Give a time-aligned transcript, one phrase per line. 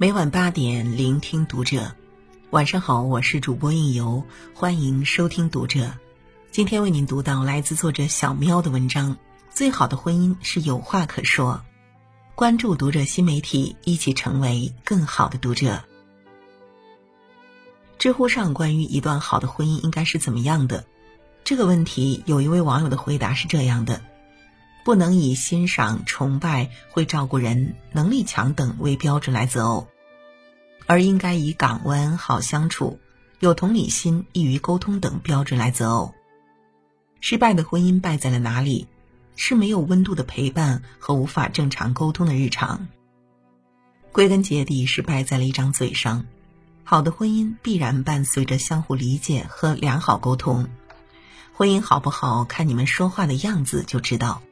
[0.00, 1.94] 每晚八点，聆听读者。
[2.48, 4.24] 晚上好，我是主播应由，
[4.54, 5.92] 欢迎收听读者。
[6.50, 9.18] 今天为您读到来自作者小喵的文章：
[9.50, 11.60] 最好的婚姻是有话可说。
[12.34, 15.84] 关注读者新媒体，一起成为更好的读者。
[17.98, 20.86] 知乎上关于一段好的婚姻应该是怎么样的
[21.44, 24.00] 这个问题，有一位网友的回答是这样的。
[24.84, 29.88] 不能以欣赏、崇拜、会照顾人、能力强等为标准来择偶，
[30.86, 32.98] 而应该以港湾、好相处、
[33.38, 36.14] 有同理心、易于沟通等标准来择偶。
[37.20, 38.86] 失败的婚姻败在了哪里？
[39.36, 42.88] 是没有温度的陪伴和无法正常沟通的日常。
[44.12, 46.26] 归根结底是败在了一张嘴上。
[46.84, 50.68] 好的婚姻必然伴随着相互理解和良好沟通。
[51.54, 54.42] 婚姻好不好，看你们说话的样子就知道。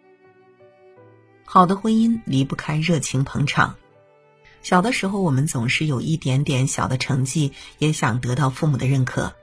[1.50, 3.74] 好的婚姻离不开热情捧场。
[4.60, 9.34] 小的时候，我们总是有一点点小的成绩，也想得到父母的认可。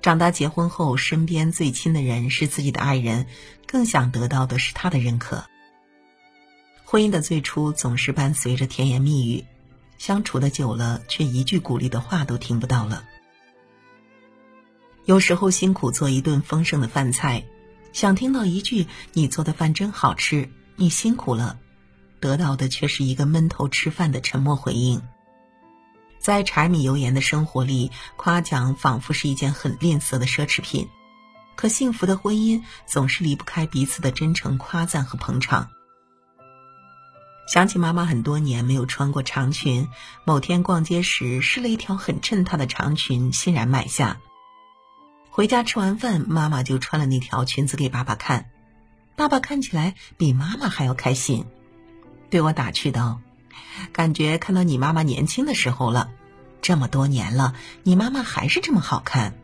[0.00, 3.26] 长大结婚后，身边最亲的人是自己的爱人，
[3.66, 5.44] 更想得到的是他的认可。
[6.84, 9.44] 婚姻的最初总是伴随着甜言蜜语，
[9.98, 13.02] 相处的久了，却一句鼓励的话都听不到了。
[15.04, 17.44] 有时候辛苦做一顿丰盛的饭菜，
[17.92, 20.48] 想听到一句“你做的饭真好吃”。
[20.80, 21.58] 你辛苦了，
[22.20, 25.02] 得到的却是一个闷头吃饭的沉默回应。
[26.20, 30.88] 在柴米油盐的生活里，夸奖仿佛是一件很吝啬的奢侈品。
[31.56, 35.68] 可幸福的婚姻总是离不开彼此的真诚夸赞和捧场。
[37.52, 39.88] 想起妈妈很多年没有穿过长裙，
[40.24, 44.20] 某天逛街时试了一条很衬她的长裙，欣然买下。
[45.28, 48.50] 回家吃完饭，妈妈就穿了那条裙子给爸爸看。
[49.18, 51.44] 爸爸看起来比妈妈还要开心，
[52.30, 53.20] 对我打趣道
[53.92, 56.08] ：“感觉看到你妈妈年轻的时候了，
[56.62, 57.52] 这么多年了，
[57.82, 59.34] 你妈妈还是这么好看。”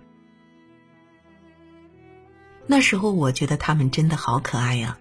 [2.68, 4.96] 那时候我觉得他们真的好可爱呀，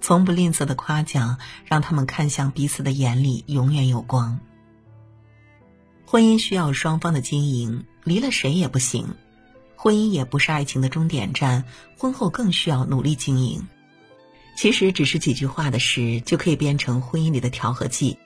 [0.00, 4.38] 从不吝啬的夸奖，让他们看向彼此的眼里永远有光。
[6.06, 9.16] 婚姻需要双方的经营，离了谁也不行。
[9.74, 11.64] 婚姻也不是爱情的终点站，
[11.98, 13.66] 婚后更需要努力经营。
[14.56, 18.16] 其实只是几句话的事，就可以变成婚姻里的调和剂，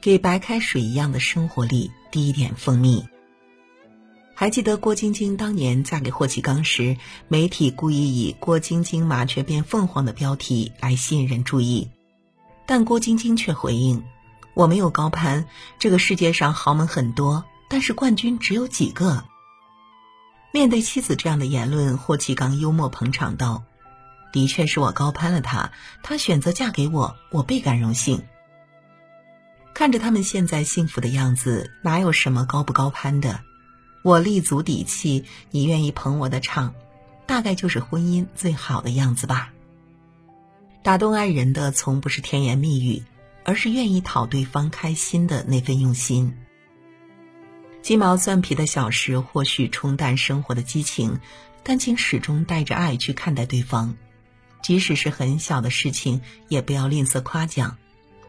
[0.00, 3.06] 给白开水一样的生活里滴一点蜂蜜。
[4.34, 6.96] 还记得郭晶晶当年嫁给霍启刚时，
[7.26, 11.88] 媒体故意以“郭晶晶麻雀变凤凰”的标题来吸引人注意，
[12.64, 14.04] 但郭晶晶却回应
[14.54, 15.46] ：“我没有高攀，
[15.78, 19.24] 这个世界上豪门很多，但是冠军只有几个。”
[20.54, 23.64] 面对妻子这样的言论，霍启刚幽默捧场道。
[24.38, 28.22] 的确是我高攀了她，她选择嫁给我，我倍感荣幸。
[29.74, 33.40] 看着他们现在幸福的样子，哪有什么高不高攀的？
[34.04, 36.72] 我立足底气，你愿意捧我的场，
[37.26, 39.52] 大概就是婚姻最好的样子吧。
[40.84, 43.02] 打动爱人的从不是甜言蜜语，
[43.42, 46.32] 而是愿意讨对方开心的那份用心。
[47.82, 51.18] 鸡毛蒜皮的小事或许冲淡生活的激情，
[51.64, 53.96] 但请始终带着爱去看待对方。
[54.62, 57.76] 即使是很小的事情，也不要吝啬夸奖，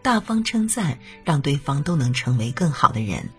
[0.02, 3.30] 大方称赞，让对方都能成为更好的人。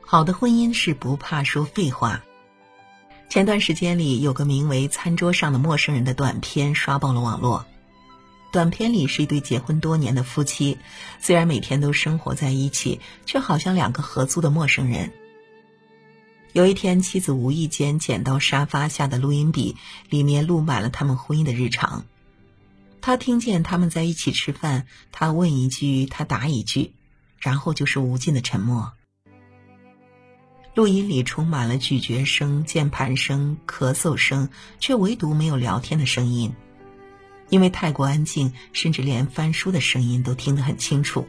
[0.00, 2.22] 好的婚姻是不怕说废话。
[3.28, 7.66] 前段时间里，有个名为《餐桌上的陌生人》的短片刷爆了网络。
[8.50, 10.78] 短片里是一对结婚多年的夫妻，
[11.20, 15.12] 虽然每天都生活在一起，却好像两个合租的陌生人。
[16.52, 19.76] 有一天，妻子无意间捡到沙发下的录音笔，
[20.08, 22.06] 里面录满了他们婚姻的日常。
[23.00, 26.92] 他听见他们在一起吃饭，他问一句，他答一句，
[27.38, 28.92] 然后就是无尽的沉默。
[30.74, 34.48] 录音里充满了咀嚼声、键盘声、咳嗽声，
[34.80, 36.54] 却唯独没有聊天的声音，
[37.50, 41.28] 因为太过安静，甚至连翻书的声音都听得很清楚。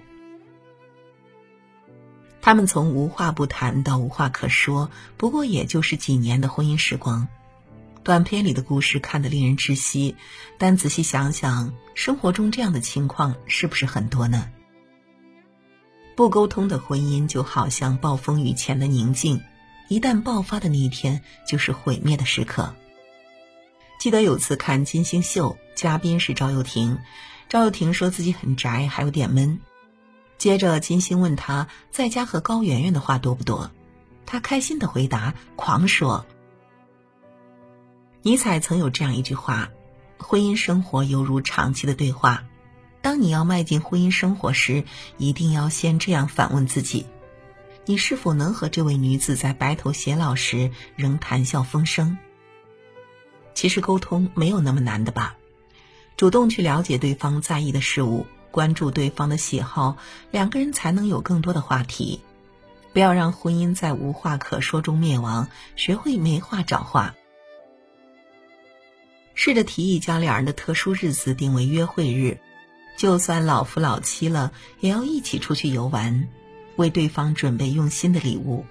[2.41, 7.27] 他们从无话不谈到无话可说，不过也就是几年的婚姻时光。
[8.01, 10.15] 短片里的故事看得令人窒息，
[10.57, 14.49] 但仔细想想，生活中这样的情况是不是很多呢？
[16.15, 19.41] 不沟通的婚姻就好像暴风雨前的宁静，
[19.89, 22.73] 一旦爆发的那一天就是毁灭的时刻。
[23.99, 26.97] 记得有次看金星秀，嘉宾是赵又廷，
[27.49, 29.59] 赵又廷说自己很宅，还有点闷。
[30.39, 33.69] 接着，金星问他在家和高圆圆的话多不多，
[34.25, 36.25] 他开心的回答：“狂说。”
[38.23, 39.69] 尼采曾有这样一句话
[40.17, 42.45] ：“婚姻生活犹如长期的对话，
[43.01, 44.85] 当你要迈进婚姻生活时，
[45.17, 47.05] 一定要先这样反问自己：
[47.85, 52.17] 你是否能和这位女子在白头偕老时仍谈笑风生？
[53.53, 55.35] 其实沟通没有那么难的吧？
[56.15, 59.97] 主动去了解对方在意的事物，关注对方的喜好，
[60.31, 62.21] 两个人才能有更多的话题。
[62.91, 67.15] 不要让婚姻在无话可说中灭亡，学会没话找话。
[69.35, 72.39] 试着提议将两人的特殊日子定为约会日，
[72.97, 76.27] 就算老夫老妻了，也要一起出去游玩，
[76.75, 78.65] 为对方准备用心的礼物。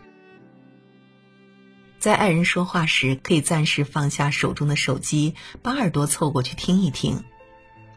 [1.99, 7.25] 在爱人说话时，可以暂时放下手中的手机，把耳朵凑过去听一听。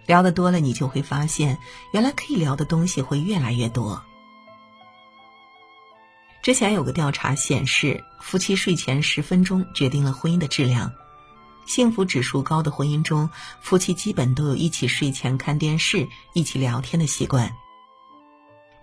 [0.06, 1.58] 聊得多了，你就会发现，
[1.94, 4.02] 原来可以聊的东西会越来越多。
[6.42, 10.92] 之前有个调查显示，夫妻睡前十分钟决定了婚姻的质量。
[11.68, 13.30] 幸福指数高的婚姻中，
[13.62, 17.50] 夫妻基本都有一起睡前看电视、一起聊天的习惯。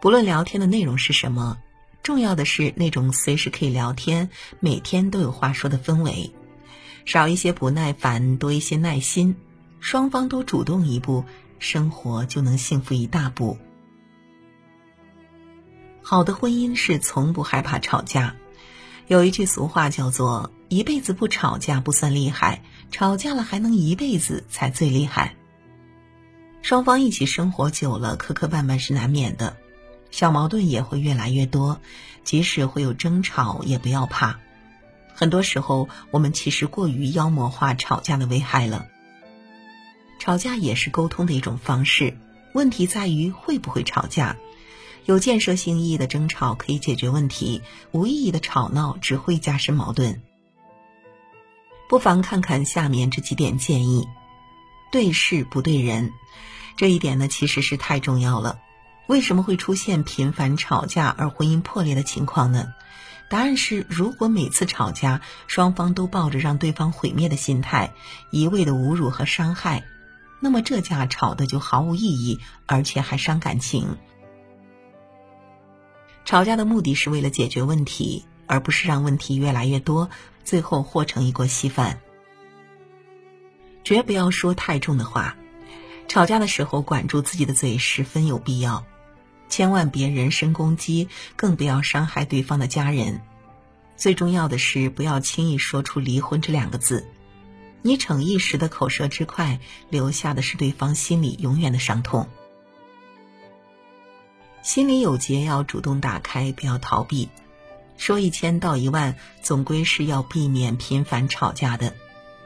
[0.00, 1.58] 不论聊天的内容是什么，
[2.04, 4.30] 重要的是那种随时可以聊天、
[4.60, 6.32] 每天都有话说的氛围。
[7.04, 9.34] 少一些不耐烦，多一些耐心，
[9.80, 11.24] 双方都主动一步，
[11.58, 13.56] 生活就能幸福一大步。
[16.02, 18.34] 好的婚姻是从不害怕吵架。
[19.06, 20.50] 有一句俗话叫做。
[20.70, 25.34] 一辈子不吵架不算厉害，吵架了还能一辈子才最厉害。
[26.60, 29.56] 双方一起生活久了，磕磕绊绊是难免的，
[30.10, 31.80] 小矛盾也会越来越多。
[32.22, 34.38] 即使会有争吵，也不要怕。
[35.14, 38.88] 很多时候，我们其实过于妖魔化吵架的危害了。
[40.18, 42.16] 吵架也是沟通的一种方式，
[42.52, 44.36] 问题在于会不会吵架。
[45.04, 47.62] 有建设性意义的争吵可以解决问题，
[47.92, 50.20] 无意义的吵闹只会加深矛盾。
[51.88, 54.06] 不妨看看下面这几点建议：
[54.92, 56.12] 对事不对人，
[56.76, 58.58] 这一点呢其实是太重要了。
[59.06, 62.68] 为什么会出现频繁吵架而婚姻破裂的情况呢？
[63.30, 67.94] 答案是：如果每次吵架双方都抱着让对方毁灭的心态，
[68.30, 69.84] 一味的侮辱和伤害，
[70.40, 73.96] 那么这架吵的就毫无意义，而且还伤感情。
[76.24, 78.24] 吵架的目的是为了解决问题。
[78.50, 80.08] 而不是让问题越来越多，
[80.42, 82.00] 最后和成一锅稀饭。
[83.84, 85.36] 绝不要说太重的话，
[86.08, 88.86] 吵架的时候管住自己的嘴十分有必要，
[89.50, 93.20] 千万别人身攻击，更不要伤害对方的家人。
[93.96, 97.06] 最重要的是，不要轻易说出离婚这两个字，
[97.82, 102.28] 你逞一时的口舌之快，留下的是对方心里永远的伤痛。
[104.62, 107.28] 心里有结，要主动打开，不要逃避。
[107.96, 111.94] 说一千道一万，总归是要避免频繁吵架的。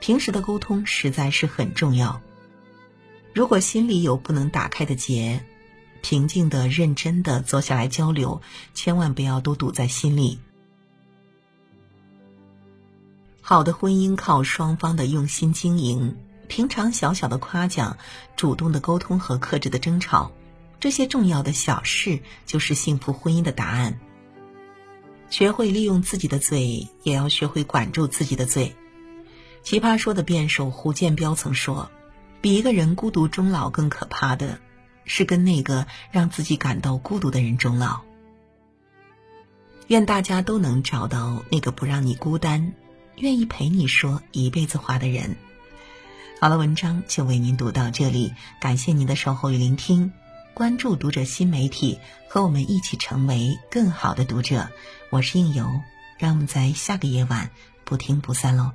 [0.00, 2.20] 平时的沟通实在是很重要。
[3.34, 5.44] 如果心里有不能打开的结，
[6.00, 8.42] 平静的、认真的坐下来交流，
[8.74, 10.38] 千万不要都堵在心里。
[13.52, 16.16] 好的婚姻靠双方的用心经营，
[16.48, 17.98] 平常小小的夸奖，
[18.34, 20.32] 主动的沟通和克制的争吵，
[20.80, 24.00] 这些重要的小事，就是幸福婚姻的答案。
[25.28, 28.74] 学会利用自己的嘴，也要学会管住自己的嘴。
[29.62, 31.90] 奇葩说的辩手胡建彪曾说
[32.40, 34.60] ：“比一个人孤独终老更可怕的，
[35.04, 38.00] 是跟那个让自己感到孤独的人终老。”
[39.88, 42.72] 愿大家都能找到那个不让你孤单、
[43.16, 45.36] 愿意陪你说一辈子话的人。
[46.40, 50.12] 好了，文章就为您读到这里，感谢您的守候与聆听。
[50.54, 54.68] 关注读者新媒体，和我们一起成为更好的读者。
[55.10, 55.66] 我是应由，
[56.18, 57.48] 让我们在下个夜晚
[57.84, 58.72] 不听不散喽。